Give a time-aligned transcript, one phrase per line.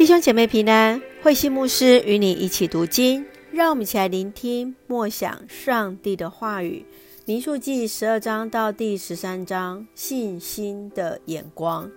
[0.00, 6.86] 弟兄姐妹平安，慧馨牧师与你一起读经，让我们一起来聆听默想上帝的话语。
[7.26, 11.90] 民数记十二章到第十三章，信心的眼光。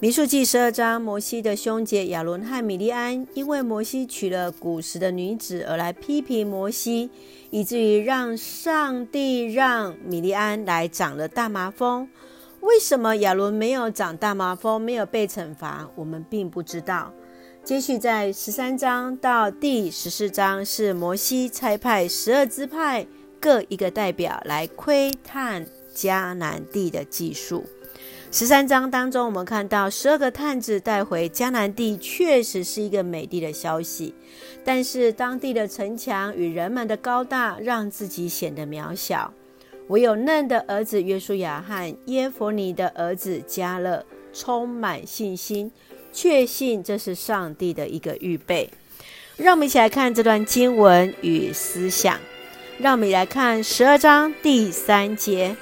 [0.00, 7.08] 民数记十二章，摩西的兄姐亚伦和米利安，因为摩西娶了古时的女子而来批评摩西，
[7.50, 12.08] 以至于让上帝让米利安来长了大麻风。
[12.68, 15.88] 为什么亚伦没有长大麻风，没有被惩罚？
[15.94, 17.10] 我们并不知道。
[17.64, 23.06] 接续在十三章到第十四章，是摩西差派十二支派
[23.40, 27.64] 各一个代表来窥探迦南地的记述。
[28.30, 34.14] 十三章当中，我们看到十二个探子带回迦南地，确实是一个美丽的消息。
[34.62, 39.32] 但是当地的城墙与人们的高大，让自己显得渺小。
[39.88, 45.70] 唯有嫩的儿子约书亚和耶弗尼的儿子迦勒充满信心，
[46.12, 48.68] 确信这是上帝的一个预备。
[49.36, 52.18] 让我们一起来看这段经文与思想。
[52.78, 55.56] 让我们来看十二章第三节：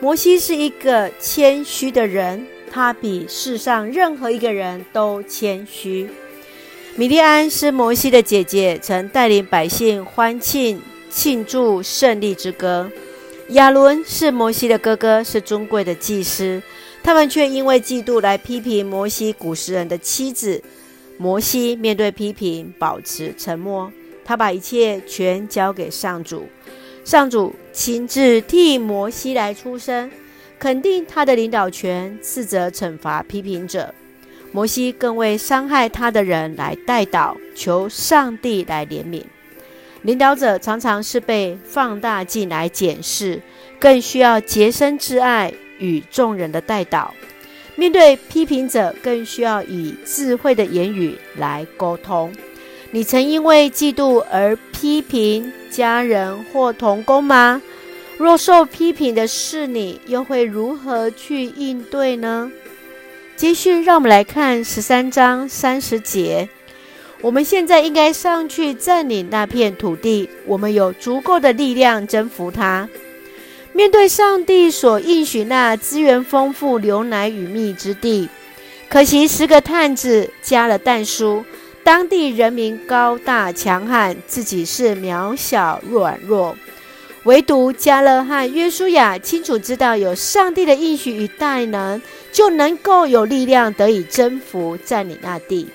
[0.00, 6.08] 摩西是一个谦虚的人，他比世上任何一个人都谦虚。
[6.94, 12.90] 米利安是摩西的姐姐，曾带领百姓欢庆庆祝胜利之歌。
[13.52, 16.62] 亚伦是摩西的哥哥，是尊贵的祭司，
[17.02, 20.62] 他们却因为嫉妒来批评摩西古时人的妻子。
[21.18, 23.92] 摩西面对批评，保持沉默，
[24.24, 26.46] 他把一切全交给上主。
[27.04, 30.10] 上主亲自替摩西来出声，
[30.58, 33.94] 肯定他的领导权，斥责惩罚批评者。
[34.50, 39.22] 摩西更为伤害他的人来代祷，求上帝来怜悯。
[40.02, 43.40] 领导者常常是被放大镜来检视，
[43.78, 47.14] 更需要洁身自爱与众人的带导。
[47.76, 52.32] 面对批评者，更需要以智慧的言语来沟通。
[52.90, 57.62] 你曾因为嫉妒而批评家人或同工吗？
[58.18, 62.50] 若受批评的是你，又会如何去应对呢？
[63.36, 66.48] 接续，让我们来看十三章三十节。
[67.22, 72.88] 我们现在应该上去占领那片土地，我们有足够的力量征服它。
[73.72, 78.28] 面对上帝所应许那资源丰富、牛奶与蜜之地，
[78.88, 81.44] 可惜十个探子加了但书，
[81.84, 86.56] 当地人民高大强悍，自己是渺小软弱，
[87.22, 92.02] 唯独加勒和约书亚清楚知道，有上帝的应许与大能，
[92.32, 95.68] 就能够有力量得以征服占领那地。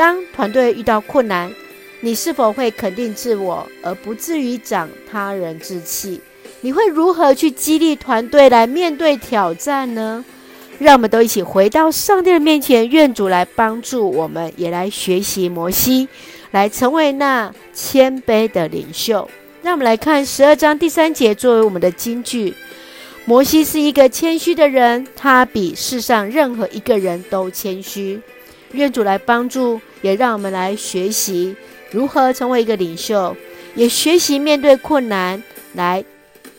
[0.00, 1.52] 当团队遇到困难，
[2.00, 6.18] 你是否会肯定自我，而不至于长他人志气？
[6.62, 10.24] 你会如何去激励团队来面对挑战呢？
[10.78, 16.08] 让我们都一起回到上帝的面前，愿主来帮助我们，也来学习摩西，
[16.52, 19.28] 来成为那谦卑的领袖。
[19.60, 22.54] 让我们来看十二章第三节作为我们的金句：
[23.26, 28.18] 摩西是一个谦虚的人，他比世上任何一个人都谦虚。
[28.72, 31.54] 愿主来帮助，也让我们来学习
[31.90, 33.36] 如何成为一个领袖，
[33.74, 35.42] 也学习面对困难，
[35.74, 36.04] 来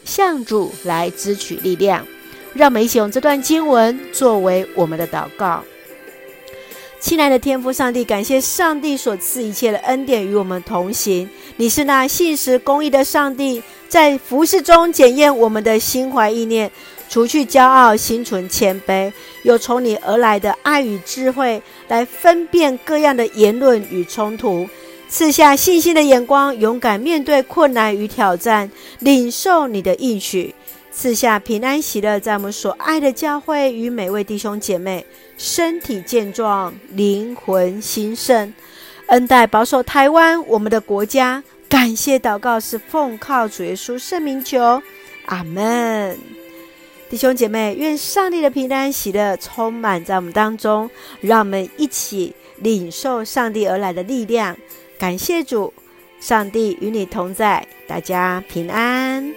[0.03, 2.05] 向主来支取力量。
[2.53, 5.63] 让我们一起用这段经文作为我们的祷告。
[6.99, 11.27] 亲爱的天父上帝，感谢上帝所赐一切的恩典与我们同行。
[11.55, 16.69] 你是那信实公义的上帝，在服事中检验我们的心怀意念。
[17.11, 19.11] 除去骄傲，心存谦卑，
[19.43, 24.65] 有从你而来的爱与智慧，来分辨各样的言论与冲突，
[25.09, 30.55] 赐下信心的眼光，勇敢面对困难与挑战，领受你的应许，
[30.89, 35.05] 赐下平安喜乐，在我们所爱的教会与每位弟兄姐妹
[35.37, 38.53] 身体健壮，灵魂兴盛，
[39.07, 41.43] 恩待保守台湾我们的国家。
[41.67, 44.81] 感谢祷告是奉靠主耶稣圣名求，
[45.25, 46.40] 阿门。
[47.11, 50.89] 弟兄姐妹，愿上帝的平安喜乐充满在我们当中，
[51.19, 54.55] 让我们一起领受上帝而来的力量。
[54.97, 55.73] 感谢主，
[56.21, 59.29] 上帝与你同在，大家平安。